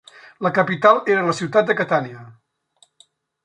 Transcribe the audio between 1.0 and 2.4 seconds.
era la ciutat de Catània.